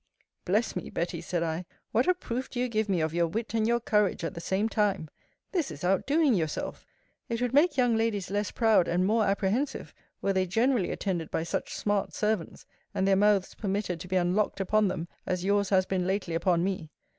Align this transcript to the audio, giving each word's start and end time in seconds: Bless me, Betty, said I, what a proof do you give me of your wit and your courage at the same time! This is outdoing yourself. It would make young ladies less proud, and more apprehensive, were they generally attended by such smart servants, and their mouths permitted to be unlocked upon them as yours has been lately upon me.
Bless 0.45 0.75
me, 0.75 0.89
Betty, 0.89 1.21
said 1.21 1.43
I, 1.43 1.63
what 1.91 2.07
a 2.07 2.15
proof 2.15 2.49
do 2.49 2.59
you 2.59 2.67
give 2.67 2.89
me 2.89 3.01
of 3.01 3.13
your 3.13 3.27
wit 3.27 3.53
and 3.53 3.67
your 3.67 3.79
courage 3.79 4.23
at 4.23 4.33
the 4.33 4.41
same 4.41 4.67
time! 4.67 5.09
This 5.51 5.69
is 5.69 5.83
outdoing 5.83 6.33
yourself. 6.33 6.87
It 7.29 7.39
would 7.39 7.53
make 7.53 7.77
young 7.77 7.95
ladies 7.95 8.31
less 8.31 8.49
proud, 8.49 8.87
and 8.87 9.05
more 9.05 9.25
apprehensive, 9.25 9.93
were 10.19 10.33
they 10.33 10.47
generally 10.47 10.89
attended 10.89 11.29
by 11.29 11.43
such 11.43 11.75
smart 11.75 12.15
servants, 12.15 12.65
and 12.95 13.07
their 13.07 13.15
mouths 13.15 13.53
permitted 13.53 13.99
to 13.99 14.07
be 14.07 14.15
unlocked 14.15 14.59
upon 14.59 14.87
them 14.87 15.07
as 15.27 15.45
yours 15.45 15.69
has 15.69 15.85
been 15.85 16.07
lately 16.07 16.33
upon 16.33 16.63
me. 16.63 16.89